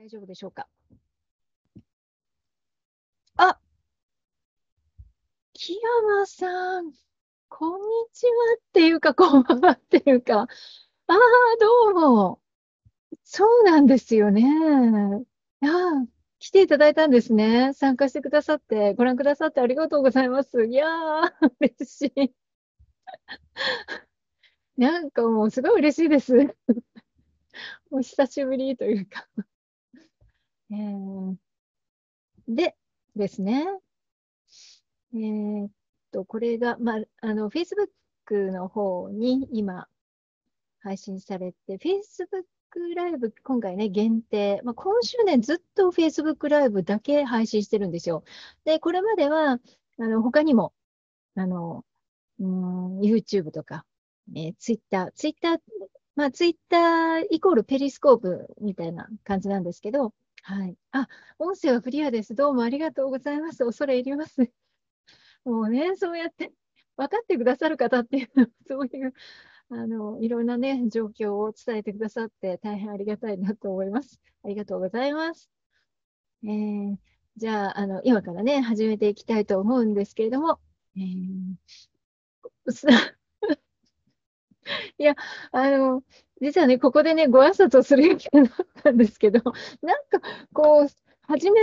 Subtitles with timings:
[0.00, 0.66] 大丈夫でしょうか？
[3.36, 3.58] あ、
[5.52, 6.90] 木山さん、
[7.50, 11.18] こんにちはっていうか、こんばんはっていうか、ああ、
[11.60, 12.40] どうも。
[13.24, 14.42] そうなんですよね。
[15.60, 16.06] ああ、
[16.38, 17.74] 来ていただいたんですね。
[17.74, 20.64] 参加してくださって、ご覧くださってありがとうございます。
[20.64, 22.32] いやー、嬉しい。
[24.78, 26.56] なんかもうすごい嬉しいです。
[27.90, 29.26] お久しぶりというか
[30.72, 31.36] えー、
[32.48, 32.76] で
[33.16, 33.66] ですね、
[35.14, 35.70] えー、っ
[36.12, 39.88] と、これが、まあ、あの、Facebook の方に今
[40.80, 42.44] 配信されて、Facebook
[42.94, 44.60] ライブ、今回ね、限定。
[44.62, 48.24] まあ、今週ね、ずっと Facebook ライブだけ配信してるんですよ。
[48.64, 49.58] で、これまでは、
[49.98, 50.72] あの、他にも、
[51.34, 51.84] あの、
[52.38, 53.84] うん、YouTube とか、
[54.36, 55.58] えー、Twitter、Twitter、
[56.14, 60.76] まあ、Twitter イコールペリスコープみたいな感じなんですけど、はい。
[60.92, 61.08] あ、
[61.38, 62.34] 音声はクリアです。
[62.34, 63.64] どうもありがとうございます。
[63.64, 64.36] 恐れ入ります。
[65.44, 66.52] もうね、そうやって
[66.96, 69.14] 分かってくださる方っていうのは、 そういう、
[69.70, 74.20] あの、いろんなね、状況を伝えてくださって大変ありがたいなと思います。
[74.44, 75.50] ありがとうございます。
[76.44, 76.96] えー、
[77.36, 80.60] じゃあ、あの、今からね、始めていきたいと思うんですけれども、
[80.96, 81.54] えー、
[84.98, 85.14] いや、
[85.52, 86.02] あの、
[86.40, 89.40] 実はね、ここでね、ご挨拶をする予定だったんですけど、
[89.82, 90.20] なんか、
[90.52, 90.88] こう、
[91.22, 91.60] 初め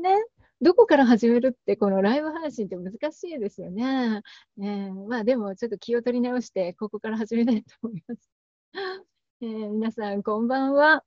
[0.00, 0.24] ね、
[0.60, 4.22] どこから始めるって、このライブ配信って難しいですよね。
[4.58, 8.30] えー、まあでも、ちょっと気を取り直して、ここから始めたいと思います。
[9.40, 11.04] えー、皆さん、こんばんは。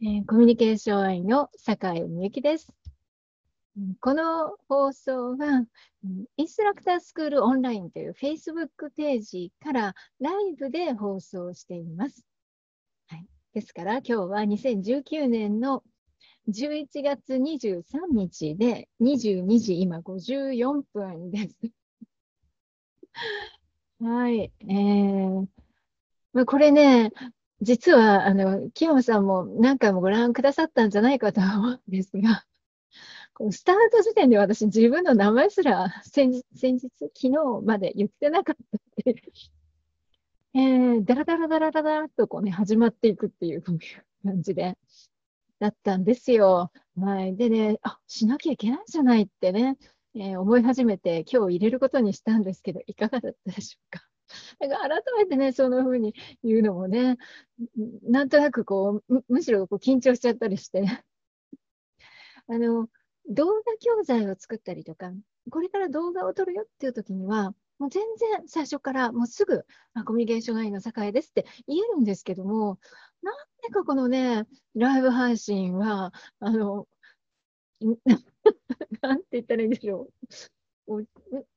[0.00, 2.83] えー、コミュニケーション愛の坂井美幸です。
[4.00, 5.66] この放送は、
[6.36, 12.24] インストラクタースクールオンラインという Facebook ページからライブで放送しています。
[13.08, 15.82] はい、ですから、今日は2019年の
[16.48, 21.56] 11月23日で22時今54分です。
[24.00, 24.52] はい。
[24.60, 25.46] えー、
[26.46, 27.12] これね、
[27.60, 32.44] 実は、あの、木山さんも何回もご覧くださったんじゃないかと思うんですが、
[33.34, 37.30] このスタート時点で私自分の名前すら先日、先日、昨日
[37.64, 39.22] まで言ってなかったって、
[40.54, 43.78] えー、だらだらだらだらとこうね、始まっていくっていう感
[44.40, 44.78] じで、
[45.58, 46.70] だったんですよ。
[46.96, 47.36] はい。
[47.36, 49.78] でね、あ、しなきゃいけないじゃないってね、
[50.14, 54.04] えー、思い始めて今日入れることにしたんですけど、いかがだったでしょうか。
[54.60, 56.14] だか改めてね、そのふうに
[56.44, 57.16] 言うのもね、
[58.04, 60.84] なんとなくこう、むむしろこう緊張しちゃったりして、
[62.46, 62.88] あの、
[63.28, 65.12] 動画教材を作ったりとか、
[65.50, 69.64] これから動画を撮るよっていう時には、もう全然最初からもうすぐ、
[69.94, 72.78] あ、コミュニケーションラインの境ですって言えるんですけども、
[73.22, 76.86] なんでかこのね、ライブ配信は、あの、
[79.02, 80.08] なんて言ったらいいんでしょ
[80.86, 81.04] う。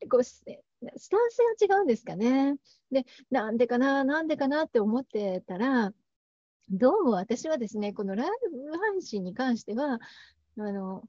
[0.10, 2.58] こうスタンスが違うんですかね。
[2.92, 5.94] で、なんでかな、なんでかなって思ってたら、
[6.70, 10.00] どうも私はですね、このライブ配信に関しては、
[10.58, 11.08] あの、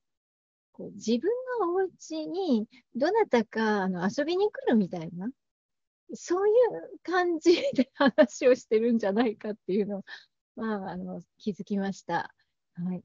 [0.78, 1.28] こう自分
[1.61, 5.28] のお家にどなたかあの遊びに来るみたいな、
[6.15, 6.55] そういう
[7.03, 10.03] 感じで話をしてるんじゃないかっていうのを、
[10.56, 12.33] まあ、あの気づきました。
[12.75, 13.03] はい。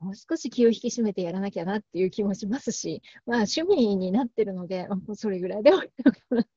[0.00, 6.48] もう少し気を引き締めてやらなきゃなっていう気もしますし、まあ趣味になってるので、もうそれぐらいで終わりかなと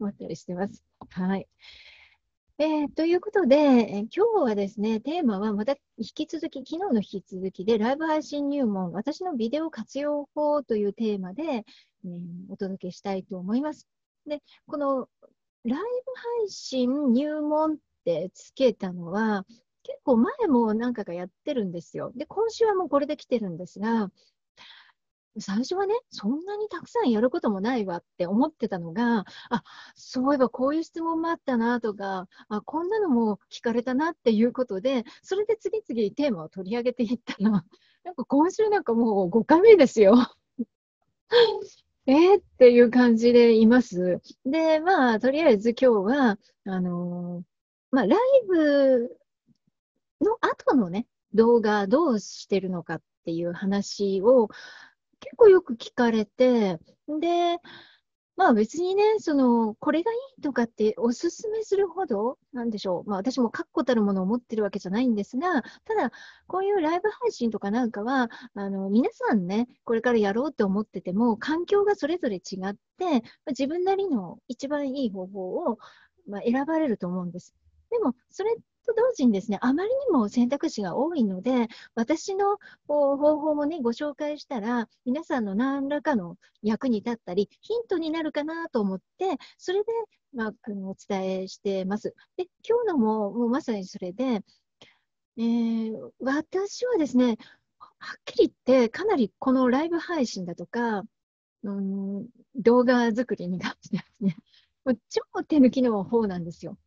[0.00, 0.82] 思ったりしてます。
[1.10, 1.46] はい。
[2.58, 12.18] えー、ということで、え今日はですね、テーマはまた引き続き、昨日の引き続きで、ライブ配信入門、私のビデオ活用法というテーマで、えー、
[12.48, 13.86] お届けしたいと思います。
[14.26, 15.06] で、この
[15.64, 15.78] ライブ
[16.40, 19.44] 配信入門ってつけたのは、
[19.82, 22.10] 結構前も何回かやってるんですよ。
[22.16, 24.10] で、今週はもうこれで来てるんですが、
[25.38, 29.62] 最初はね、そんなにたくさんやることもないわって思ってたのが、あ、
[29.94, 37.50] そういえばこういう質問もあったなとか、あ、こんなのも聞かれたなっていうことで、それで次々テーマを取り上げていったら、
[38.04, 40.14] なんか今週なんかもう5回目ですよ。
[42.06, 44.20] えー、っていう感じでいます。
[44.44, 47.44] で、まあ、とりあえず今日は、あのー、
[47.90, 49.16] まあ、ライブ
[50.20, 54.48] の後のね、動画どうしてるのかっていう話を、
[55.26, 56.78] 結構よく聞かれて、
[57.08, 57.58] で、
[58.36, 63.08] まあ別にね、その、これがいいとかっておすすめするほど、なんでしょう。
[63.08, 66.12] まあ私も確固たるものを持ってるわけじゃないんですが、ただ、
[66.46, 75.78] こういうライブ配信とかなんかは、あの、皆さんね、これからやろうって思ってても、環境がそれぞれ違って、自分なりの一番いい方法を、
[76.28, 77.54] まあ、選ばれると思うんです。
[77.90, 78.54] でも、それっ
[78.86, 89.92] と同時にですね、あまりにも選択肢が多いので、私の方法もね、ご紹介したら、皆さんの何らかの役に立ったり、ヒントになるかなと思って、それで、
[90.32, 92.14] まあ、あのお伝えしてます。
[92.36, 94.42] で、今日のももうまさにそれで、
[95.38, 97.36] えー、私はですね、
[97.78, 101.02] はっきり言って、かなりこのライブ配信だとか、
[101.62, 104.36] うん、動画作りに関してですね、
[105.08, 106.78] 超手抜きの方なんですよ。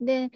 [0.00, 0.30] で、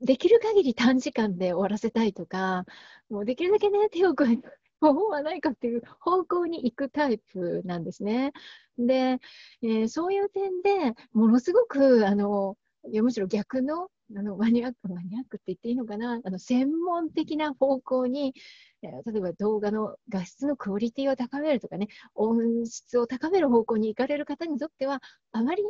[0.00, 2.64] できる限り短時間で終わらせたいとか、
[3.10, 4.42] もうできるだけね、手を加える
[4.80, 8.32] 方法はないかっていう方向に行くタイプなんですね。
[8.78, 9.18] で、
[9.62, 12.56] えー、そういう点でものすごく、あの、
[12.90, 18.34] いやむしろ逆のあのマニアック、マニアックって言っていいのかな、あの専門的な方向に、
[18.82, 25.00] えー、例えば動画の画質のクオリティを高めるとかね、音質を高める方向に行かれる方にとっては、
[25.32, 25.62] あまり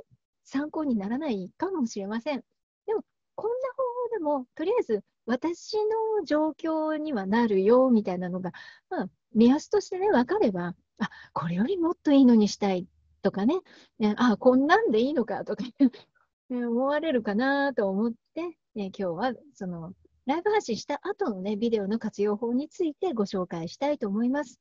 [0.45, 2.43] 参考にならないかもしれません。
[2.87, 5.77] でも、こんな方法でも、とりあえず私
[6.19, 8.53] の状況にはなるよみたいなのが、
[8.91, 12.87] まあ、目安としてね、分かれば、あこれよりもっといいのにしたい
[13.23, 13.55] とかね、
[13.99, 15.65] ねあこんなんでいいのかとか
[16.51, 18.43] 思われるかなと思って、
[18.75, 19.93] ね、今日はその
[20.27, 24.61] ライブ配信した後のね、ビデオの活用法についてご紹介したいと思います。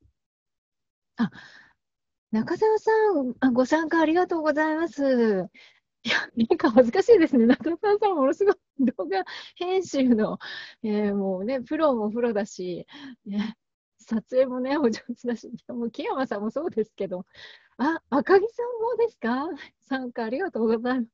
[1.17, 1.29] あ、
[2.31, 2.91] 中澤さ
[3.21, 5.47] んあ、ご参加ありがとうございます。
[6.05, 7.45] いや、なんか恥ずかしいですね。
[7.45, 8.55] 中澤さん、ものすごい
[8.97, 9.23] 動画
[9.55, 10.37] 編集の、
[10.83, 12.85] えー、もうね、プロもプロだし、
[13.25, 13.55] ね、
[13.99, 17.25] 撮影もね、お上手だし、もう木山さんもそうですけど、
[17.77, 19.47] あ、赤木さんもですか？
[19.81, 21.07] 参加ありがとうございます。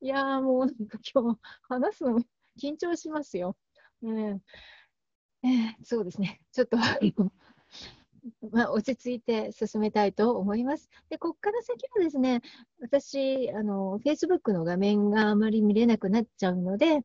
[0.00, 2.20] いやーもうなんか今日話すの
[2.60, 3.56] 緊張しますよ。
[4.02, 4.38] えー、
[5.42, 6.40] えー、そうですね。
[6.52, 6.76] ちょっと
[8.50, 10.88] まあ、落ち着いて進めたいと思います。
[11.10, 12.40] で、ここから先はですね、
[12.80, 17.00] 私、あの、Facebook の画面があまり見れなくなっちゃうので、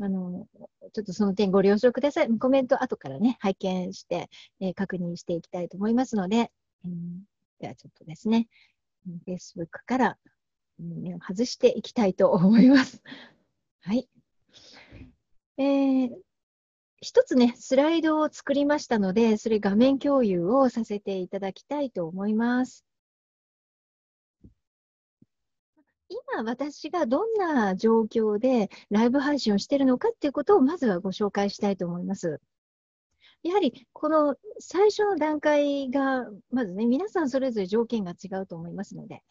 [0.00, 0.46] あの、
[0.92, 2.38] ちょっとその点ご了承ください。
[2.38, 4.28] コメント後からね、拝見して、
[4.60, 6.50] えー、確認していきたいと思いますので、
[6.84, 7.22] うん、
[7.58, 8.48] ではちょっとですね、
[9.26, 10.18] Facebook から
[10.78, 13.02] 目を外していきたいと思います。
[13.82, 14.08] はい。
[15.58, 16.10] えー、
[17.02, 22.84] 一つね、スライドを作りましたので、それ画面共有をさせていただきたいと思います。
[26.10, 32.40] 今、私がどんな状況でライブ配信をしているのかっていうことをまずはご紹介したいと思います。
[33.42, 39.22] やはり、この最初の段階が、まずね、皆さんそれぞれ条件が違うと思いますので、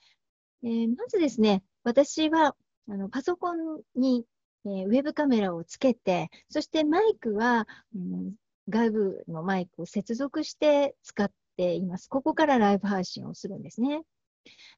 [0.63, 2.55] えー、まずですね、私は
[2.89, 4.25] あのパソコンに
[4.65, 8.35] えー、ウェブカメラをつけて、そしてマイクは、うん、
[8.69, 12.07] 外部のマイクを接続して使っています。
[12.07, 14.01] ここからライブ配信をするんですね。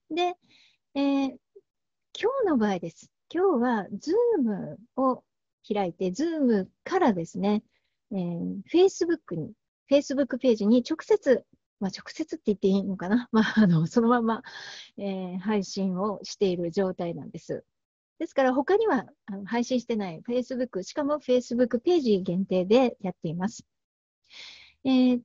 [0.10, 0.36] で、
[0.95, 1.28] えー、
[2.19, 3.12] 今日の場合です。
[3.33, 5.24] 今日は Zoom を
[5.68, 7.63] 開いて、Zoom からですね、
[8.12, 9.54] えー、Facebook に、
[9.89, 11.45] Facebook ページに直接、
[11.80, 14.44] まあ、直接って言っていいのかな、 まあ、あのそのまま、
[14.98, 17.63] えー、配信をしている状態なんです。
[18.21, 23.65] ですから、他にはあの配信してない Facebook、しかも Facebook ページ限定でやっています。
[24.83, 25.21] えー、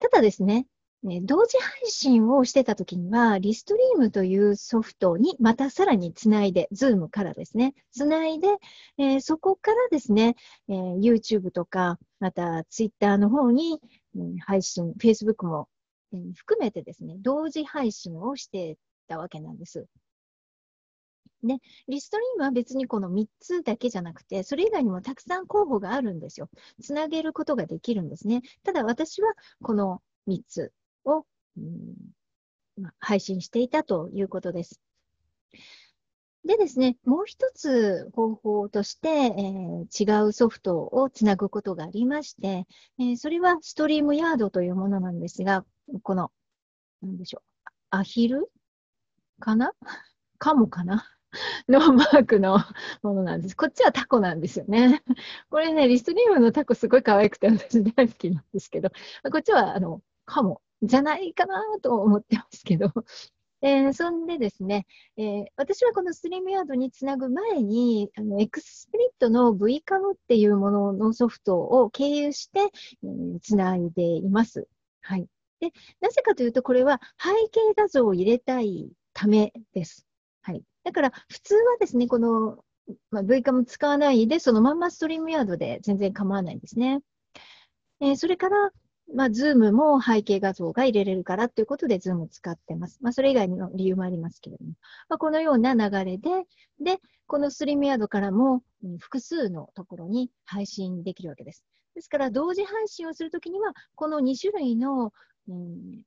[0.00, 0.66] ただですね、
[1.04, 8.48] ね、同時配信をしてた時には、リストリームというソフトにまたさらにつないで、Zoom からですね、つないで、
[8.98, 10.34] えー、そこからですね、
[10.68, 13.80] えー、YouTube とか、また Twitter の方に、
[14.16, 15.68] うん、配信、Facebook も、
[16.12, 19.86] え、含めてですね、同時配信をしてたわけなんです。
[21.42, 26.50] で、リストリームは別にこの3つだけじゃなくて、それ以外にもたくさん候補があるんですよ。
[26.82, 28.42] つなげることができるんですね。
[28.62, 29.32] ただ私は
[29.62, 30.72] この3つ
[31.04, 31.24] を、
[31.56, 31.94] うん
[32.80, 34.80] ま配信していたということです。
[36.44, 42.66] でですね、もう一つ方法として、えー、違うソフトをつなぐことがありまして、
[42.98, 45.66] えー、それはストリームヤードというものなんですが、
[46.02, 46.32] この、
[47.02, 48.50] なんでしょう、アヒル
[49.38, 49.72] かな？
[50.38, 51.06] かもかな？
[51.68, 52.58] のマークの
[53.02, 53.56] ものなんです。
[53.56, 55.02] こっちはタコなんですよね。
[55.50, 58.90] これね、リストリームのタコすごい可愛くて私大好きなんですけど、
[59.30, 62.92] こっちはあのカモじゃないかなと思ってますけど。
[63.62, 64.86] えー、そんでですね、
[65.18, 74.66] えー、私はこの StreamYard につなぐ前に、あのエクスプリットの V カムっていうもののソフトを経由して、えー、つないでいます。
[75.02, 75.26] はい。
[75.60, 80.06] で、なぜかというと、これは背景画像を入れたいためです。
[80.40, 80.64] はい。
[80.84, 82.64] だから、普通はですね、この、
[83.10, 87.00] まあ、 VCam 使わないで、そのまんま StreamYard で全然構わないんですね。
[88.00, 88.70] えー、それから、
[89.14, 92.98] まあ、 Zoom も背景画像が入れれるからということで、 Zoom を使ってます。
[93.02, 94.72] まあ、それ以外の理由もありますけれども。
[95.08, 96.46] まあ、このような流れで、
[96.80, 98.62] で、このストリームヤードからも、
[98.98, 101.64] 複数のところに配信できるわけです。
[101.94, 105.12] ですから、同時配信をするときには、この2種類の、
[105.48, 106.02] うん、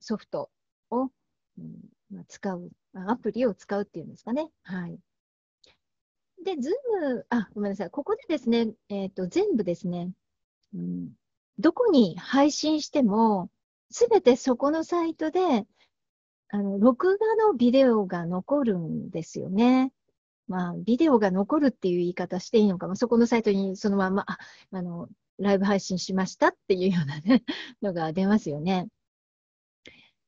[0.00, 0.50] ソフト
[0.90, 1.10] を、
[1.58, 1.74] うん、
[2.28, 4.50] 使う、アプリを使うっていうんですかね。
[4.62, 4.98] はい。
[6.44, 7.90] で、ズーム、あ、ごめんなさい。
[7.90, 10.12] ここでですね、えっ、ー、と、全部ですね、
[10.74, 11.12] うん、
[11.58, 13.50] どこに配信しても、
[13.90, 15.66] すべてそこのサイトで、
[16.48, 19.92] あの、録画のビデオが残るんですよね。
[20.48, 24.38] まあ、ビデオが残るっていう言い方していいのか、まあ、そこのサイトにそのまま、あ、
[24.70, 25.08] あの、
[25.38, 27.42] ライブ配信しましたっていうようなね、
[27.82, 28.88] のが出ますよね。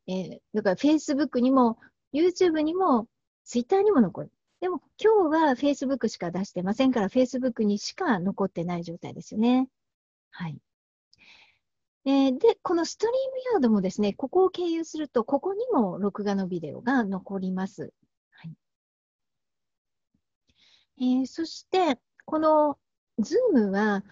[0.09, 1.79] えー、だから Facebook にも、
[2.12, 3.07] YouTube にも、
[3.45, 4.33] Twitter にも残る。
[4.61, 9.69] でも今日は Facebook しか出してませんから、Facebook にしか残ってない状態ですよね。
[10.31, 10.59] はい。
[12.07, 13.19] えー、で、このストリーム
[13.55, 17.93] ヤードもですね、ここを経由すると、ここにも録画のビデオが残ります。
[18.31, 18.53] はい
[21.00, 22.79] えー、そして、この
[23.21, 24.05] Zoom は、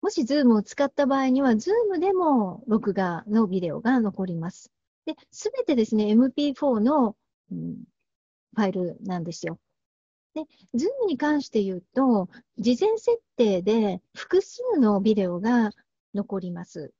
[0.00, 4.72] もし Zoom を使った場合には、Zoom でも録画のビデオが残ります。
[5.06, 7.16] で、すべてですね、MP4 の、
[7.50, 7.84] うん、
[8.54, 9.58] ファイルなんですよ。
[10.34, 10.42] で、
[10.74, 12.28] Zoom に関して言うと、
[12.58, 15.70] 事前設定で複数のビデオが
[16.14, 16.92] 残ります。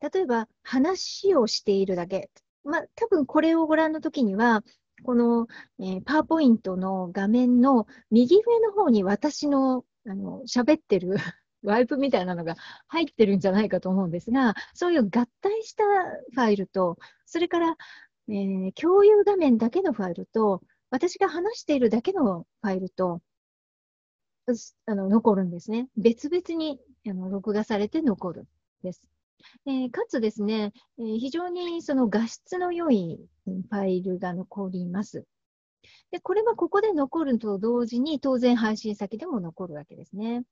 [0.00, 2.30] 例えば話をしているだけ。
[2.64, 4.62] まあ、多分これをご覧のときには、
[5.02, 5.46] この、
[5.78, 11.16] えー、パワーポイントの画面の右上の方に私の、あの、喋ってる
[11.64, 12.56] ワイプみたいなのが
[12.88, 15.84] 入ってるんじゃないかと思うんですが、そういう合体した
[16.34, 17.76] ファイルと、それから、
[18.28, 23.20] えー、共有画面だけのファイルと、私が話しているだけのファイルと、
[24.86, 25.88] あの残るんですね。
[25.96, 26.78] 別々に
[27.08, 28.46] あの録画されて残るん
[28.82, 29.02] です。
[29.66, 35.24] えー、かつですね、えー、非常にその画質の良いファイルが残ります。
[36.10, 40.44] で、これはここで残ると同時に当然配信先でも残るわけですね。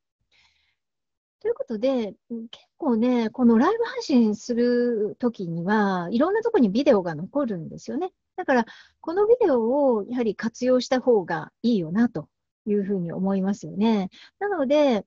[1.43, 2.15] ということで、
[2.53, 8.13] 結構ね、このライブ配信するときには、いろんなところにビデオが残るんですよね。
[8.37, 8.67] だから、
[9.01, 12.29] このビデオをやはり活用した方がいいよなと
[12.65, 14.09] いうふうに思いますよね。
[14.39, 15.05] なので、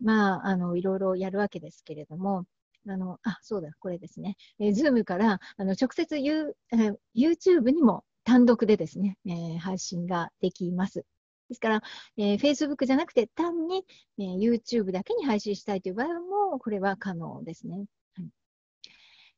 [0.00, 2.46] まあ、あの、いろいろやるわけですけれども、
[2.88, 4.36] あの、あ、そうだ、これですね。
[4.58, 11.04] えー、Zoom から、あの、直接 You、えー、YouTube にも単独でですね、えー、配信ができます。
[11.48, 11.82] ですから、
[12.16, 13.84] えー、Facebook じゃなくて単に、
[14.18, 16.08] えー、YouTube だけに配信したいという場合
[16.50, 17.86] も、これは可能ですね。
[18.14, 18.30] はい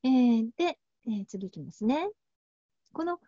[0.04, 2.08] えー、で、えー、次いきますね。
[2.92, 3.20] この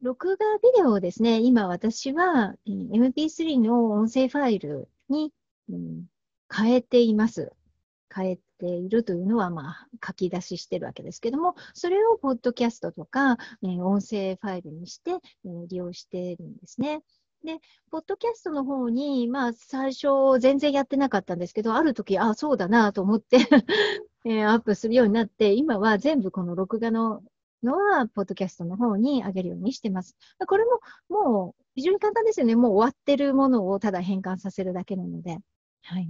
[0.00, 5.32] 録画ビデオをですね、今私は、えー、MP3 の音声ファイルに、
[5.68, 6.04] うん、
[6.52, 7.52] 変えています。
[8.14, 15.12] 変えているというのは、まあ、書き出ししてるわけですけども、それをポッドキャストとか、えー、音声ファイルにして、
[15.44, 17.02] えー、利用しているんですね。
[17.44, 17.58] で、
[17.90, 23.38] ポッドキャストの方に、まあ、最初全然やってなかったんですけど、ある時、ああ、そうだなと思って
[24.24, 27.22] えー、アップするようになって、今は全部この録画の
[27.62, 30.16] のは、ポッドキャストの方に上げるようにしてます。
[30.46, 32.56] これも、もう、非常に簡単ですよね。
[32.56, 35.38] もう終わってるものをただ変換させるだけなので。
[35.82, 36.08] はい。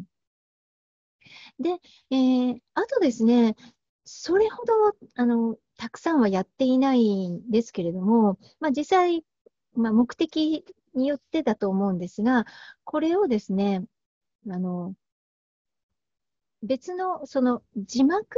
[1.59, 1.79] で、
[2.11, 3.57] えー、あとですね、
[4.05, 4.73] それほど、
[5.15, 9.25] あの、たくさんはやっていないんですけれども、まあ、実際、
[9.75, 10.65] まあ、目的
[10.99, 12.45] によってだと思うんですが、
[12.85, 13.85] これをですね、
[14.51, 14.95] あの、
[16.63, 18.37] 別の、その字幕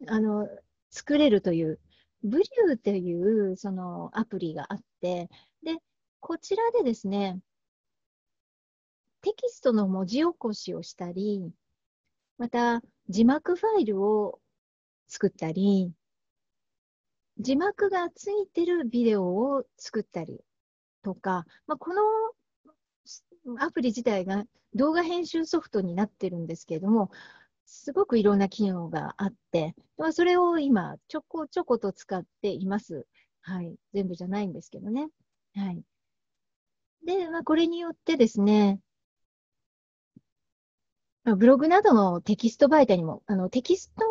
[0.00, 0.48] がね、あの、
[0.90, 1.80] 作れるという、
[2.22, 5.28] ブリューっていうそのアプリがあって、
[5.62, 5.76] で、
[6.20, 7.40] こちらでですね、
[9.20, 11.52] テキストの文字起こしをしたり、
[12.38, 14.40] また字幕ファイルを
[15.08, 15.92] 作ったり、
[17.38, 20.40] 字幕がついてるビデオを作ったり
[21.08, 22.02] とか、まあ、この
[23.58, 27.10] アプリ自体が動画編集ソフトになってるんですけれども、
[27.64, 33.06] すごくいろんな機能があって、まあ、それを今、ちょこちょこと使っています。
[33.40, 33.74] はい。
[33.94, 35.08] 全部じゃないんですけどね。
[35.54, 35.82] はい。
[37.06, 38.80] で、まあ、これによってですね、
[41.24, 44.04] ブログなどのテキスト媒体にも、あのテキスト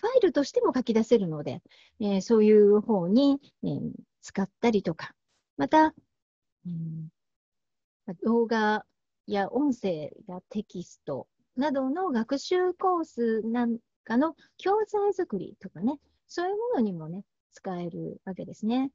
[0.00, 1.60] ファイルとしても書き出せるので、
[2.00, 3.90] えー、そういう方に、えー、
[4.22, 5.12] 使ったりとか、
[5.58, 5.94] また、
[6.66, 7.08] うん、
[8.24, 8.84] 動画
[9.26, 11.26] や音声やテキスト
[11.56, 18.90] などの学習コースなんかの教材作りとかね、そういうものにもね、使えるわけですね。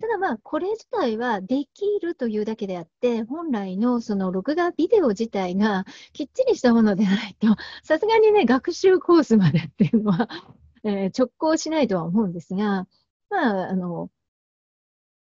[0.00, 7.48] ただまあ、これ自体はできるというだけであって、本来のその録画ビデオ自体がきっちりしたものでないと、
[7.82, 10.28] さすがにね、学習コースまでっていうのは
[10.86, 12.86] えー、直行しないとは思うんですが、
[13.28, 14.08] まあ、あの、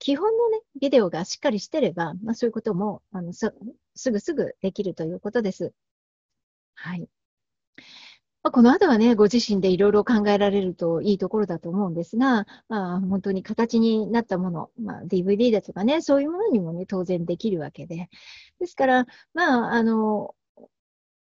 [0.01, 3.53] 基本のね、ビデオがしっかりしてれば、まあそういうことも、あの、す
[4.12, 5.74] ぐすぐできるということです。
[6.74, 7.08] はい。
[8.43, 18.10] まあ、この後はね、ご自身でいろいろ考えられるといいところだと思うんですが、まあ、本当に形になったもの、まあ、DVD だとかね、そういうものにもね、当然できるわけで。
[18.60, 19.05] ですから、
[19.36, 20.34] まあ、あの、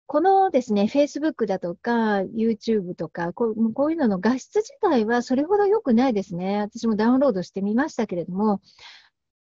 [0.06, 6.61] このですね、Facebook だとか、YouTube とかこう、こういうのの画質自体はそれほど良くないですね。
[6.61, 8.61] 私もダウンロードしてみましたけれども、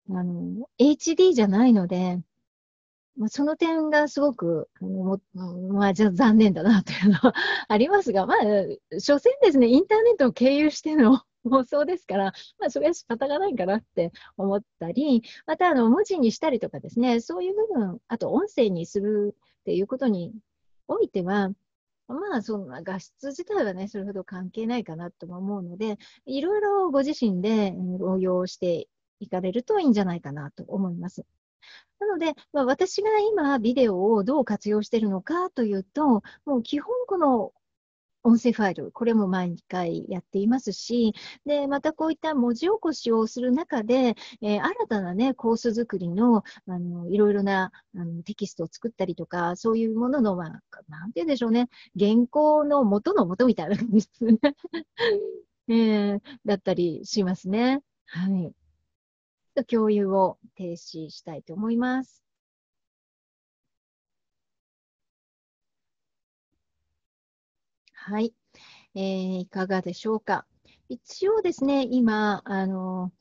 [0.09, 2.19] あの、HD じゃないので、
[3.17, 5.19] まあ、その点がすごく、も
[5.69, 7.33] まあ、じゃ残念だなというのは
[7.67, 8.37] ありますが、まあ、
[8.99, 19.35] 所詮ですね、インターネットを経由しての 放送ですから、まあ、それは仕方がないかなって思ったり、また、あの、文字にしたりとかですね、そういう部分、あと音声にする
[19.65, 20.31] っていうことに
[20.88, 21.50] おいては、
[22.07, 28.88] まあ、そんな画質自体はね、それほど関係ないかなとも思うので、いろいろご自身で応用して
[29.19, 31.25] いかれるといいんじゃないかなと思います。
[32.00, 37.51] なので、まあ、私が今、ビデオをどう活用しているのかというと、もう基本この
[38.25, 41.13] 音声ファイル、これも毎回やっていますし、
[41.46, 54.39] で、またこういった文字起こしをする中で、えー、新たなね、コース作りの、あの、いろいろなあのテキストを作ったりとか、そういうものの、まあ、なんて言うんでしょうね、原稿の元の元みたいな感じですね。
[55.67, 57.84] えー、だったりしますね。
[58.08, 58.51] はい。
[59.67, 62.25] 共有を停止したいと思います。
[68.07, 68.35] はい。
[68.93, 70.45] えー、いかがでしょうか？
[70.89, 73.12] 一応ですね、今、あの、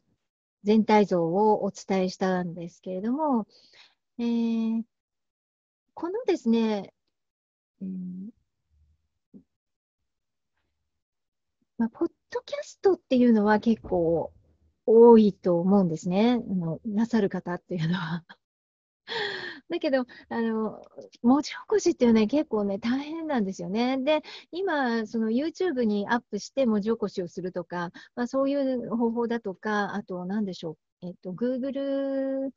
[0.62, 3.46] 全体像をお伝えしたんですけれども、
[4.18, 4.82] えー、
[5.94, 6.92] このですね、
[7.80, 8.28] うん、
[11.78, 14.34] まあ、ポッドキャストっていうのは結構
[14.84, 16.42] 多いと思うんですね。
[16.46, 18.22] あのなさる方っていうのは。
[19.70, 20.82] だけど、あの、
[21.22, 23.98] 文字起こしっていうのは結構ね、大変なんですよね。
[23.98, 30.72] で、今、その YouTube にアップして文字起こしをするとか、まあ、そういう方法だとか、あと、なんでしょ
[31.02, 32.50] う、えっと、Google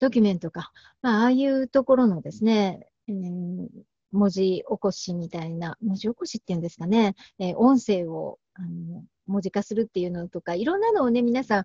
[0.00, 0.70] ドキュメントか、
[1.02, 3.68] まあ、ああいうところのですね、えー、
[4.12, 11.64] 文字起こしみたいな、文字起こしっていうんですかね、えー、音声をあの文字化するっていうのとか、いろんなのをね、皆さ、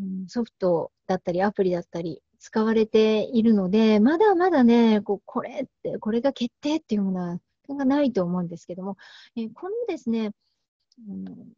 [0.00, 8.96] ん、ソフトだったり、アプリだったり、使われているので、まだまだね、こうこれって、これが決定っていうものはないと思うんですけども、
[9.36, 10.32] えこのですね、
[11.08, 11.52] うん、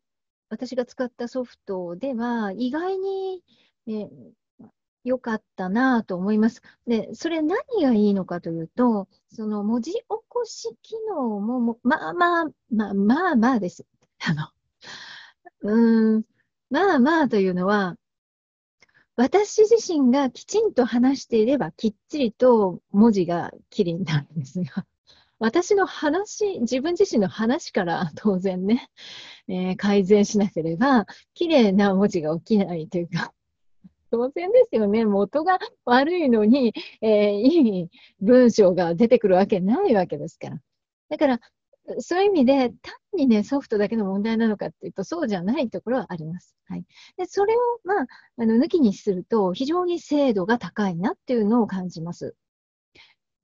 [0.50, 3.42] 私が使ったソフトでは、意外に、
[3.88, 4.10] え
[5.04, 6.60] 良かったなと思います。
[6.86, 13.86] で、それ何がいいのかというと、その文字起こし機能も、まあまあ、まあまあまあです。
[14.20, 14.48] あの、
[15.62, 16.24] うーん、
[16.70, 17.96] まあまあというのは、
[19.16, 24.84] 私自身がきちんと話していれば、きっちりと文字がきれいになるんですが、
[25.38, 28.90] 私の話、自分自身の話から当然ね、
[29.46, 33.32] えー、改善しなければ、きれいな文字が起きないというか、
[34.10, 35.04] 当然ですよね。
[35.04, 37.88] 元が悪いのに、えー、いい
[38.20, 40.60] 文章が出てくるわけないわけですから。
[41.08, 41.40] だから、
[42.00, 46.56] そういう意味で、単にね、ソフトだけの問題なのかっていうと、そうじゃないところはあります。
[46.66, 46.84] はい。
[47.16, 48.06] で、それを、まあ、
[48.38, 52.34] あの、抜きにすると、非常に精度が高いなっていうのを感じます。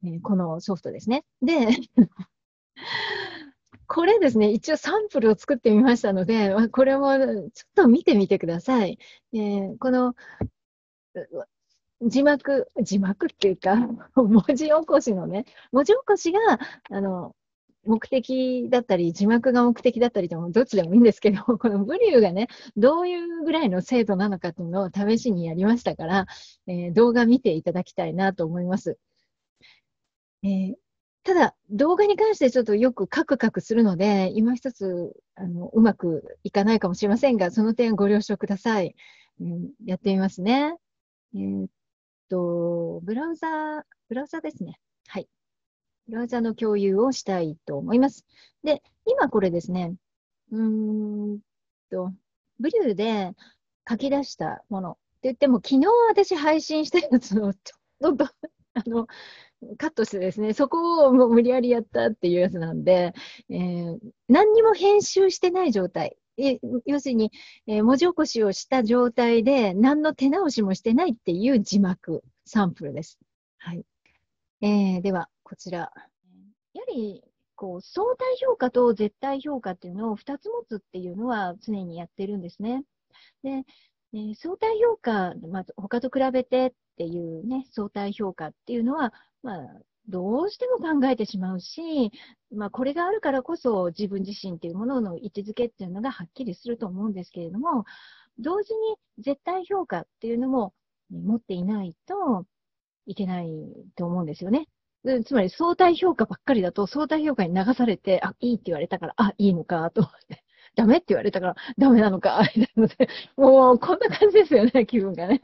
[0.05, 1.25] え、このソフトですね。
[1.43, 1.69] で、
[3.87, 8.99] これですね、一応サンプルを作ってみましたので、これもちょっと見てみてください。
[9.35, 10.15] えー、この
[12.03, 13.75] 字幕、字幕っていうか、
[14.15, 16.39] 文字起こしのね、文字起こしが、
[16.91, 17.35] あの、
[17.85, 26.27] 目的だったり、字幕が目的だったりでも、どっちでもいいんですけど、 このブリューがね、どういうぐらいの精度なのかっていうのを試しにやりましたから、
[26.67, 28.99] えー、動画見ていただきたいなと思います。
[30.43, 30.75] えー、
[31.25, 38.95] ただ、動画に関してちょっとよくカクカクするので、今一つ、あの、うまくいかないかもしれませんが、その点ご了承ください。
[39.41, 40.77] うん、やってみますね。
[41.35, 41.69] えー、っ
[42.29, 44.81] と、ブラウザ、ブラウザですね。
[45.09, 45.29] はい。
[46.11, 48.27] ブラウザの共有をしたいと思います。
[48.65, 49.95] で、今これですね、
[50.51, 51.39] うーん
[51.91, 52.13] と、
[52.59, 53.33] ブリューで
[53.89, 58.25] 書き出したものって言っても、昨日私配信したやつをちょっと、
[58.75, 59.07] あの、
[59.79, 63.15] カットしてですね、そこをもう無理やりやったっていうやつなんで、
[63.49, 66.17] えー、何にも編集してない状態
[66.87, 67.31] 要するに、
[67.67, 73.19] えー、文字起こしをした状態で何の手直しもしてないっていう字幕サンプルです。
[73.59, 73.85] はい。
[74.63, 75.79] えー、では、こちら。
[76.75, 77.25] やはり、
[77.57, 82.85] こう、相対評価と絶対評価っていうのを2つ持つっていうのは常にやってるんですね。
[83.43, 83.65] で、
[84.15, 92.13] え、相対評価、まあ、他と比べてっていうね、相対評価っていうのは、まあ、どうしても考えてしまうし、
[92.53, 97.87] まあ、これがあるからこそ自分自身っていうものの位置づけっていうのがはっきりすると思うんですけれども、
[98.39, 100.75] 同時に絶対評価っていうのも
[101.11, 102.47] 持っていないと
[103.07, 103.49] いけない
[103.97, 104.69] と思うんですよね。
[105.25, 110.45] つまり相対評価ばっかりだと相対評価に流されて、あ、いいって言われたから、あ、いいのかと思って。
[110.77, 115.41] ダメって言われたから、ダメなのか、みたいなので、 もうこんな感じですよね、 気分がね。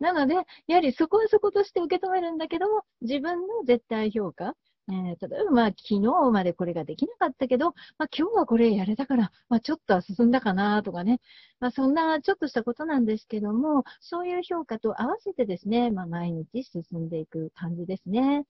[0.00, 0.34] なので、
[0.66, 4.56] やはりそこはそことして受け止めるんだけども、自分の絶対評価、
[4.88, 11.20] えー、例えば、まあ、昨日までこれができなかったけど、まあ、今日はこれやれたから、まあ、ちょっとは進んだかなとかね、
[11.60, 18.44] まあ、そんなちょっとしたことなんですけども、そういう評価と合わせてですね、まあ、毎日進んでいく感じですね。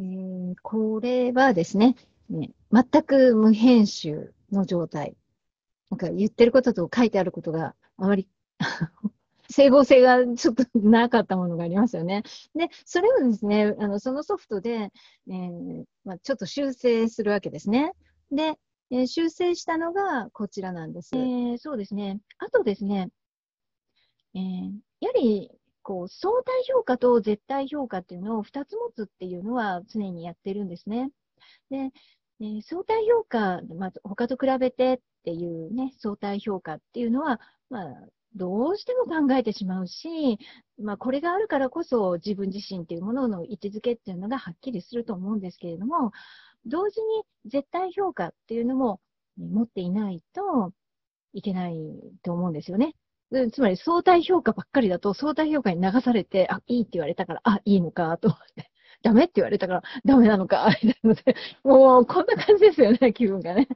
[0.00, 1.94] えー、これはですね、
[2.30, 5.14] ね、全く無編集の状態。
[5.90, 8.28] なんか言ってることと書いてあることがあまり
[9.50, 12.22] 整合性がちょっとなかったものがありますよね。
[12.54, 14.90] で、それをですね、あのそのソフトで、
[15.28, 17.92] えー、まあ、ちょっと修正するわけですね。
[18.30, 18.54] で、
[18.90, 21.10] えー、修正したのがこちらなんです。
[21.14, 22.20] えー、そうですね。
[22.38, 23.10] あとですね、
[24.34, 24.38] え
[25.00, 25.50] やはり
[25.90, 31.10] こう相対評価と絶対評価っていうのを2つ持つっていうのは常にやってるんですね。
[31.68, 31.90] で、
[32.40, 40.38] え、相対評価、まあ、他と比べてっていうね、相対評価っていうのは、まあ、どうしても考えてしまうし、
[40.78, 46.12] まあ、これがあるからこそ自分自身っていうものの位置づけっていうのがはっきりすると思うんですけれども、
[46.66, 49.00] 同時に絶対評価っていうのも
[49.36, 50.72] 持っていないと
[51.32, 51.74] いけない
[52.22, 52.94] と思うんですよね。
[53.52, 58.70] つまり相対評価ばっかりだと相対評価に流されて、あ、いいって言われたから、あ、いいのかと思って。
[59.02, 63.68] ダメって言われたから、ダメなのか、みたいなので、もうこんな感じですよね、気分がね。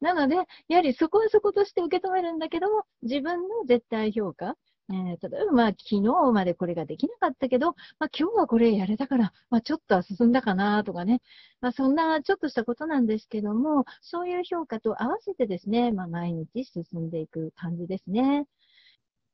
[0.00, 0.36] なので、
[0.68, 4.54] やはりそこはそことして受け止めるんだけども、自分の絶対評価、
[4.90, 11.20] えー、例えば、まあ、昨日までこれができなかったけど、まあ、今日はこれやれたから、まあ、ちょっとは進んだかなとかね、
[11.60, 18.46] まあ、そんなちょっとしたことなんですけども、そういう評価と合わせてですね、まあ、毎日進んでいく感じですね。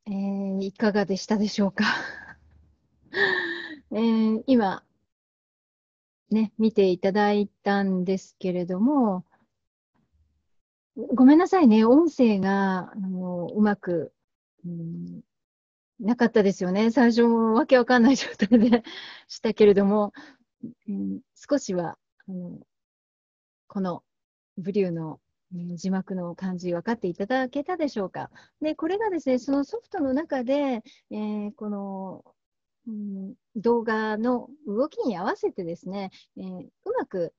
[0.06, 1.84] えー、いかがでしたでしょうか？
[3.90, 4.84] えー、今、
[6.30, 9.24] ね、見ていただいたんですけれども、
[11.14, 14.12] ごめんなさいね、音声があのうまく、
[14.64, 15.22] うん、
[16.00, 16.90] なかったですよね。
[16.90, 18.82] 最初もわけわかんない状態で
[19.26, 20.12] したけれども、
[20.86, 22.58] うん、少しはあの
[23.68, 24.04] この
[24.58, 25.18] ブリューの
[25.76, 28.30] 字幕の感じ分かっていただけたでしょうか？
[28.60, 32.24] で、これがですね、そのソフトの中で、えー、この
[32.86, 37.32] うん、動画の動きに合わせてですね、えー、うまく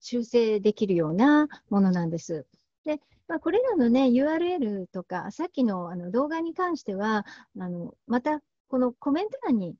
[0.00, 2.46] 修正できるようなものなんです。
[2.84, 7.24] で、まあ、これらのね、URL とか、さっきのあの動画に関しては、
[7.58, 9.74] あのまたこのコメント欄に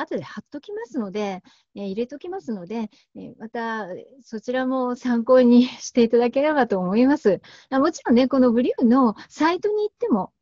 [0.00, 1.42] 後で貼っときますので、
[1.74, 3.86] えー、入れときますので、えー、また
[4.22, 7.40] そちらも参考に していただければと思います。
[7.70, 10.32] もちろんね、このブリューのサイトに行っても、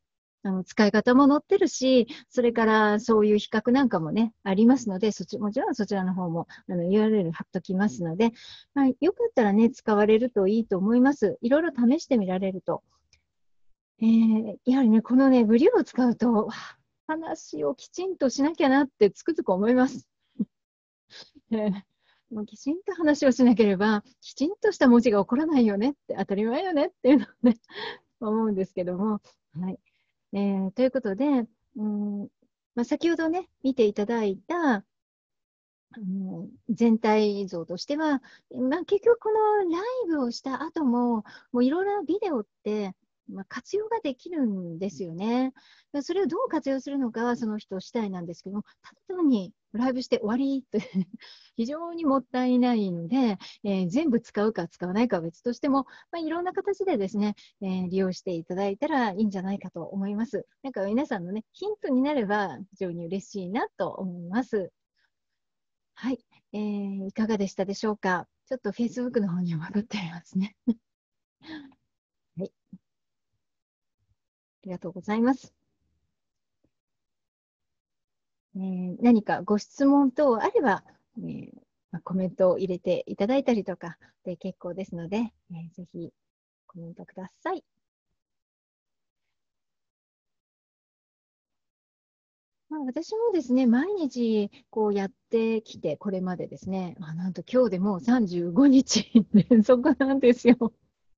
[0.45, 8.33] あの使い方も載ってるし、それからそういう比較なんかもね、ありますので、そちもちろんそちらの方もあの URL 貼っときますので、
[8.75, 11.39] まあ、よかったらね、使われるといいと思います。
[11.43, 12.83] いろいろ試してみられると。
[14.01, 16.49] えー、やはりね、このね、ブリューを使うと、
[17.09, 20.07] 話をきちんとしなきゃなってつくづく思います。
[22.31, 27.59] もうきちんと話をしなければ、きちんとした文字が起こらないよねって、当たり前よねっていうのをね、
[28.21, 29.23] 思うんですけども、
[29.55, 29.81] はい。
[30.35, 32.29] えー、ということで、うん
[32.75, 34.85] まあ、先ほどね、見ていただいた、
[35.97, 42.95] うん、全体像としては、まあ、結局このライブをした後も、もういろいろなビデオって、
[43.29, 45.53] まあ、活用ができるんですよね。
[46.03, 50.81] それをどう活用するのかはその人次第なんですけどただ単にライブして終わりって
[51.57, 60.47] 非常にもったいないので、えー、全部使うか使わないかは別としても、まあ、いろんな形でですね、えー、利用していただいたらいいんじゃないかと思います。
[60.63, 64.73] なんか皆さんのね、ヒントになれば非常に嬉しいなと思います。
[65.95, 66.19] はい、
[66.53, 68.27] えー、いかがでしたでしょうか？
[68.47, 70.57] ちょっと Facebook の方に戻ってみますね。
[74.69, 75.55] ありがとうございます。
[78.55, 80.85] えー、何かご質問等あれば、
[81.19, 81.51] えー
[81.91, 86.11] まあ、コメントを入れていただいたりとかで結構ですので、えー、ぜひ
[86.67, 87.65] コメントください。
[92.69, 100.75] まあ、私もですね、毎日こうやってきて、これまでですね、あなんと今日でもう35日連続なんですよ。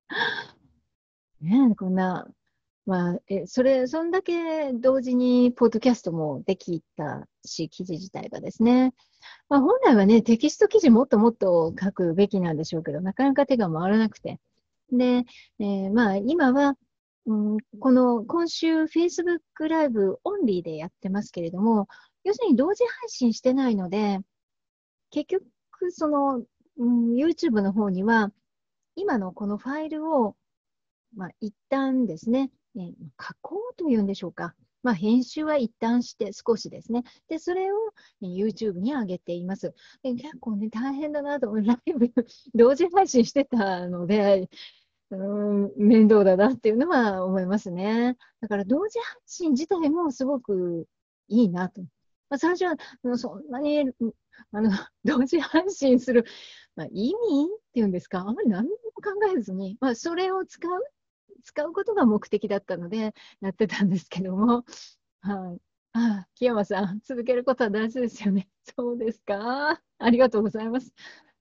[1.40, 2.28] ねこんな、
[2.86, 8.94] まあ、え、それ、そんだけ同時にポッドキャストもできたし、記事自体がですね、
[9.48, 14.40] まあ、本来はね、テキスト記事もっともっと書くべきなんでしょうけど、なかなか手が回らなくて。
[14.92, 15.24] で、
[15.58, 16.74] えー、まあ、今は、
[17.26, 21.86] うん、この今週 Facebook ライブオンリーでやってますけれども、
[22.24, 24.20] 要するに同時配信してないので、
[25.10, 25.44] 結局、
[25.90, 26.42] その、
[26.78, 28.32] うん、YouTube の方には、
[28.96, 30.34] 今のこのファイルを、
[31.14, 34.54] まあ、一旦ですね、え加工というんでしょうか。
[34.82, 37.04] まあ、編集は一旦して少しですね。
[37.28, 37.76] で、それを
[38.22, 39.74] YouTube に上げています。
[40.02, 42.10] で結構ね、大変だなと、ライブ
[42.54, 44.48] 同時配信してたので、
[45.10, 48.16] うん面倒だなっていうのは思いますね。
[48.40, 50.86] だから同時配信自体もすごく
[51.28, 51.82] いいなと。
[52.28, 52.76] まあ、最初は
[53.18, 53.90] そんなに
[54.52, 54.70] あの
[55.04, 56.24] 同時配信する、
[56.76, 58.70] まあ、意味っていうんですか、あまり何も
[59.02, 60.70] 考えずに、まあ、それを使う、
[61.42, 64.64] 使うことが目的だったのでやってたんですけども、
[65.22, 65.60] はい。
[65.92, 68.48] ああ、木山さん、続けることは大事ですよね。
[68.76, 69.82] そうですか？
[69.98, 70.92] ありがとうございます。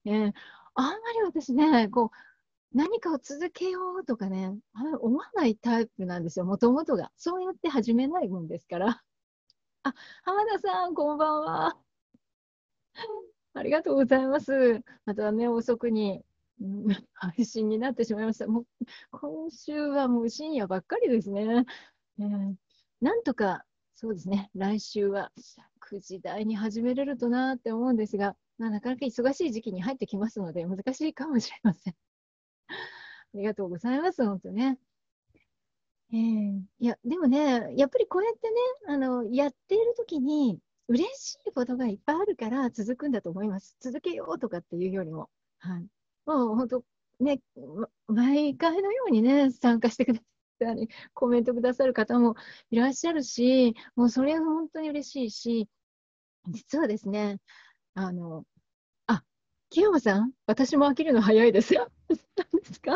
[0.04, 0.34] ね、
[0.74, 4.56] あんまり私ね、こう、何かを続けようとかね、
[5.00, 7.12] 思わないタイプなんですよ、もともとが。
[7.16, 8.88] そうやって始めないもんですから。
[9.84, 11.78] あ、浜田さん、こんばんは。
[13.54, 14.82] ありがとうございます。
[15.04, 16.24] またね、遅くに、
[17.14, 18.46] 配信になってしまいました。
[18.46, 18.66] もう
[19.12, 21.64] 今週はもう深夜ばっかりですね。
[22.18, 22.54] えー、
[23.00, 25.30] なんとか、そうですね、来週は
[25.90, 31.94] 9時台に始めれるとなって思うんですが、まあ、なかなか忙しい時期に入ってきますので、難しいかもしれません。
[32.68, 32.74] あ
[33.34, 34.78] りがとうございます、本当ね。
[36.12, 38.56] えー、いや、でもね、やっぱりこうやってね、
[38.88, 43.76] あの、やっているときに、嬉しいことがいっぱいあるから続くんだと思います。
[43.80, 45.30] 続けようとかっていうよりも。
[45.60, 45.86] はい。
[46.30, 46.84] もう本当、
[47.18, 47.40] ね、
[48.06, 50.20] 毎回のようにね、参加してくだ
[50.60, 52.36] さり、コメントくださる方も
[52.70, 55.68] いらっしゃるし、もうそれは本当に嬉しいし、
[56.48, 57.38] 実はですね、
[57.94, 58.44] あの、
[59.08, 59.24] あ
[59.70, 61.90] 木山さん、私も飽きるの早いですよ。
[62.08, 62.92] 何ですか？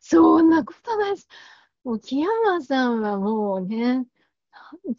[0.00, 1.28] そんなことないです。
[1.84, 4.04] もう木山さんはもうね、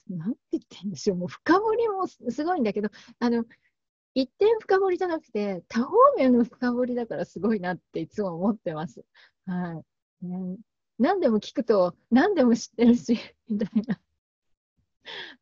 [0.10, 3.46] なんて言ってんでしょう、もう深掘りもすごいんだけど、あの、
[4.14, 9.06] 一点深掘りじゃなくて、多方面の深掘りだからすごいなっていつも思ってます。
[9.46, 9.84] は
[10.22, 10.26] い。
[10.26, 10.58] ね、
[10.98, 13.18] 何でも聞くと、何でも知ってるし、
[13.48, 14.00] みたいな。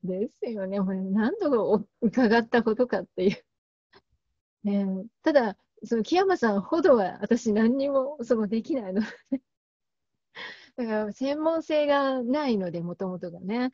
[0.03, 0.79] ですよね。
[0.79, 3.45] もう何度も伺ったことかっていう。
[4.63, 9.41] ね、ただ、その木山さんほどは私何にもそのできないので
[10.75, 13.71] だから専門性がないので、もともとがね。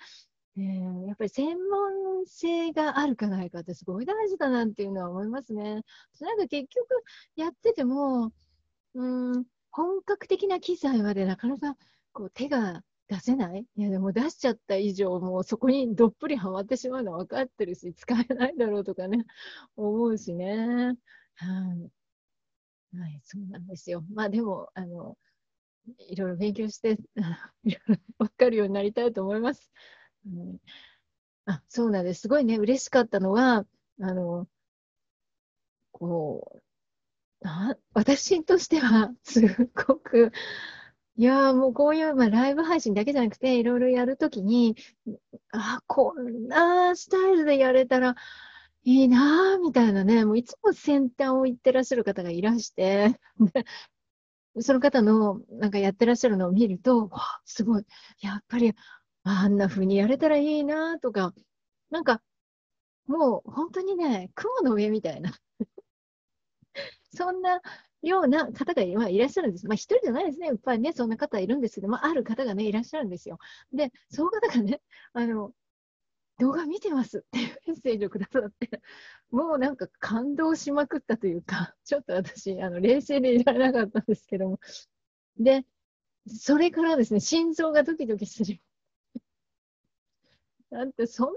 [0.57, 5.81] えー、やっぱり専門性があるかないかってすごい大事だなっていうのは思いますね。
[6.21, 6.85] なんか結局
[7.35, 8.31] やってても、
[8.95, 11.75] うん、本格的な機材までなかなか
[12.13, 19.25] こう手が出せないいや、でも出しちゃった以上、もうそこにどっぷりはまってしまうのは分かってるし、使えないだろうとかね、
[19.75, 20.97] 思うしね。
[21.35, 21.91] はい。
[22.97, 24.03] はい、そうなんですよ。
[24.13, 25.17] まあでも、あの、
[26.09, 26.97] いろいろ勉強して、
[27.63, 29.71] いろいろ分かるようになりたいと思います。
[30.25, 30.57] うん、
[31.45, 32.21] あ、そうなんです。
[32.23, 33.65] すごいね、嬉しかったのは、
[34.01, 34.47] あの、
[35.91, 36.61] こ
[37.43, 39.41] う、あ私としては、す
[39.87, 40.31] ごく、
[41.17, 44.75] いやもうこういう、まあ、ライブ配信だけじゃなくて、いろいろやるときに、
[45.53, 48.15] あ、こんなスタイルでやれたら
[48.85, 53.19] いいなみたいなね、もういつも先端を行ってらっしゃる方がいらして、
[54.61, 57.85] その方のなんかやってらっしゃるのを見ると、わすごい、
[58.21, 58.73] やっぱり
[59.23, 61.33] あんな風にやれたらいいなとか、
[61.89, 62.21] なんか
[63.07, 65.31] もう本当にね、雲の上みたいな
[67.15, 67.61] そんな
[68.01, 69.67] ような方がいらっしゃるんです。
[69.67, 70.47] まあ、一人じゃないですね。
[70.47, 73.39] やっぱりね、そんな方いるんですけど、まあ、ある方がね、いらっしゃるんですよ。
[73.71, 74.81] で、その方がね、
[75.13, 75.53] あの、
[76.39, 78.81] 動画見てますっていうメッセージをくださって、
[79.31, 84.59] もうなんか感動しまくったというか、ちょっと私、あの冷静でいられなかったんですけども。
[85.37, 85.65] で、
[86.27, 88.59] それからですね、心臓がドキドキする。
[90.73, 91.33] だってそん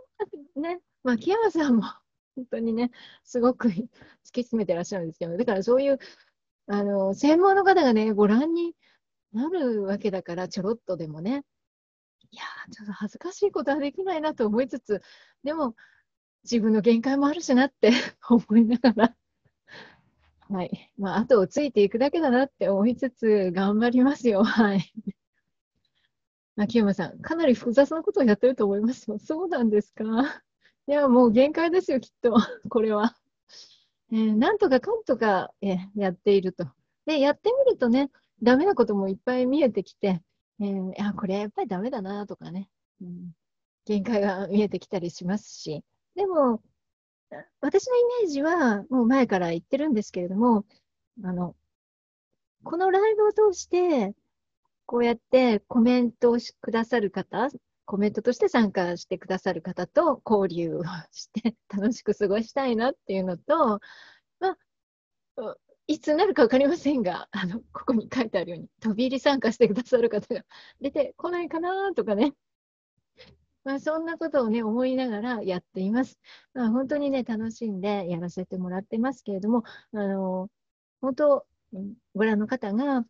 [0.56, 1.82] なね、まあ、木山さんも
[2.34, 2.90] 本当にね、
[3.24, 3.88] すごく突き
[4.42, 5.98] 詰めてらっしゃるんですけど、だからそういう
[6.68, 8.74] あの、専門の方がね、ご覧に
[9.32, 11.44] なるわけだから、ちょろっとでもね。
[12.32, 15.00] いやちょっと恥ずかしいことはできないなと思いつつ、
[15.44, 15.76] でも、
[16.44, 17.90] 自分の限界もあるしなって
[18.28, 19.16] 思いながら、
[20.48, 20.92] はい。
[20.98, 24.42] まあ、後をついていくだけだなって思いつつ、頑張りますよ。
[24.44, 24.92] はい。
[26.56, 29.18] 秋山さん、かなり複雑なことをやってると思いますよ。
[29.20, 30.04] そうなんですか
[30.88, 32.34] いや、もう限界ですよ、きっと。
[32.70, 33.14] これは。
[34.10, 36.66] えー、なんとかかんとか、えー、やっていると。
[37.04, 38.10] で、やってみるとね、
[38.42, 40.22] ダメなこともいっぱい見えてきて、
[40.60, 42.70] えー、あ、これやっぱりダメだなとかね、
[43.02, 43.32] うん、
[43.84, 46.62] 限界が見えてきたりしますし、でも、
[47.60, 50.64] 私のイメージはもう前から言ってるんですけれども、
[51.22, 51.54] あの、
[52.64, 54.14] このライブを通して、
[54.86, 57.48] こうやってコメントをくださる方、
[57.84, 63.80] コメントとして参加してくださる方と交流をして楽しく過ごしたいなっていうのと、
[64.40, 64.56] ま
[65.38, 70.42] あ、いつになるか分かりませんが、あの、ここに書いてあるように、飛び入り参加してくださる方が
[70.80, 72.34] 出てこないかなとかね、
[73.64, 76.18] まあ、そんなことをね、思いながらやっています。
[76.54, 80.48] まあ、本当にね、楽しんでやらせてもらってますけれども、あの、
[81.00, 81.46] 本当、
[82.14, 83.04] ご覧の方が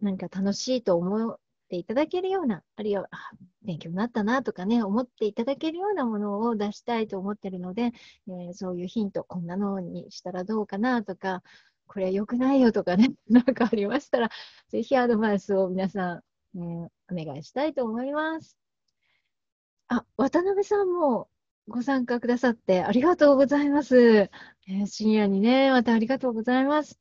[0.00, 3.08] 何か楽しいと思っていただけるような、あるいは
[3.62, 7.92] 勉強になったなとかね、思っていただけるようなものを出したいと思ってるので、
[8.28, 11.42] えー、そういうヒント、こんなのにしたらどうかなとか、
[11.86, 14.30] これ良くないよとかね、 なんかありましたら、
[14.68, 16.22] ぜひアドバイスを皆さん、
[16.56, 16.88] えー、
[17.22, 18.56] お願いしたいと思います。
[19.88, 21.28] あ、渡辺さんも
[21.68, 23.96] ご参加くださってありがとうございます。
[23.98, 26.98] えー、深夜にね、またありがとうございます。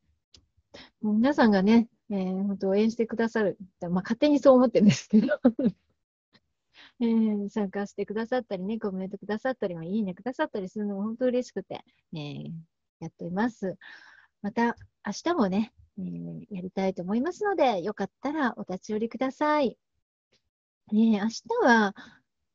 [1.02, 3.58] 皆さんがね、えー、本当応援してくださる。
[3.82, 5.28] まあ、勝手にそう思ってるんですけど
[7.02, 12.52] えー、参加してくださったりね、コメントくださったり、いいねくださったりするのも本当嬉しくて、えー、
[13.00, 13.78] やっています。
[14.42, 19.78] また、明日もね、えー、やりたいと思いますので、よかったらお立ち寄りください。
[20.92, 21.96] えー、明日は、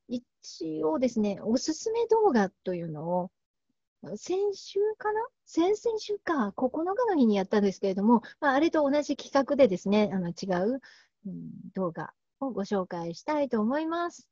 [0.09, 3.31] 一応ですね、おすすめ動画というのを、
[4.17, 5.21] 先週かな？
[5.45, 10.81] 先々週か、9日の日にやったんですけれども、まあ、あれと同じ企画でですね、あの違う、
[11.27, 14.29] うん、動画をご紹介したいと思います。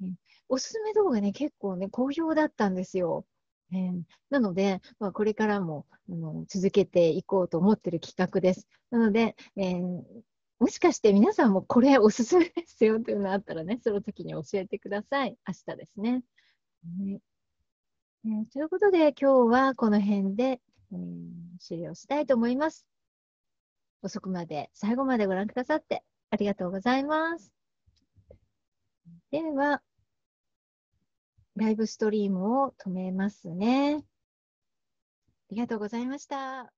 [0.00, 0.16] うん、
[0.48, 3.24] おすすめ動画ね、結構ね、好評だったんですよ。
[3.72, 8.66] えー、なので、まあ、これからもあの続けていこうと思っている企画です。
[8.90, 10.02] なので、えー、
[10.58, 15.36] もしかして皆さんもこれおすすめですよというのあったらね、その時に教えてください。
[15.46, 16.22] 明日ですね。
[16.98, 17.20] ね
[18.24, 20.60] えー、ということで、今日はこの辺で、
[20.92, 22.86] えー、終了したいと思います。
[24.00, 27.52] 遅くまで、最後までご覧くださってありがとうございます。
[29.32, 29.82] では、
[31.56, 34.04] ライブストリームを止めますね。
[35.50, 36.72] ありがとうございました。